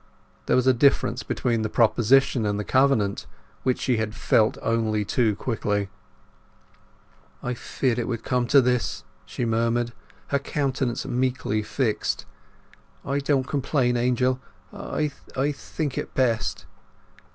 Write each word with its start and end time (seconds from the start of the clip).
There 0.47 0.55
was 0.55 0.65
a 0.65 0.73
difference 0.73 1.21
between 1.21 1.61
the 1.61 1.69
proposition 1.69 2.43
and 2.43 2.59
the 2.59 2.63
covenant, 2.63 3.27
which 3.61 3.79
she 3.79 3.97
had 3.97 4.15
felt 4.15 4.57
only 4.63 5.05
too 5.05 5.35
quickly. 5.35 5.91
"I 7.43 7.53
feared 7.53 7.99
it 7.99 8.07
would 8.07 8.23
come 8.23 8.47
to 8.47 8.61
this," 8.63 9.03
she 9.27 9.45
murmured, 9.45 9.93
her 10.29 10.39
countenance 10.39 11.05
meekly 11.05 11.61
fixed. 11.61 12.25
"I 13.05 13.19
don't 13.19 13.45
complain, 13.45 13.95
Angel, 13.95 14.39
I—I 14.73 15.51
think 15.51 15.99
it 15.99 16.15
best. 16.15 16.65